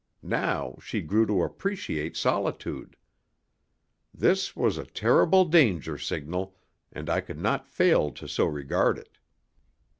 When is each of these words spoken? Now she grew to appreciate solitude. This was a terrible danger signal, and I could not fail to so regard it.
Now 0.23 0.77
she 0.81 0.99
grew 1.01 1.27
to 1.27 1.43
appreciate 1.43 2.17
solitude. 2.17 2.95
This 4.11 4.55
was 4.55 4.79
a 4.79 4.83
terrible 4.87 5.45
danger 5.45 5.99
signal, 5.99 6.55
and 6.91 7.07
I 7.07 7.21
could 7.21 7.37
not 7.37 7.67
fail 7.67 8.09
to 8.13 8.27
so 8.27 8.45
regard 8.47 8.97
it. 8.97 9.19